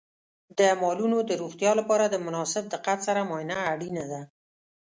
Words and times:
د 0.59 0.61
مالونو 0.81 1.17
د 1.29 1.31
روغتیا 1.41 1.71
لپاره 1.79 2.05
د 2.09 2.15
مناسب 2.25 2.63
دقت 2.73 2.99
سره 3.07 3.27
معاینه 3.29 3.57
اړینه 3.73 4.05
ده. 4.11 4.21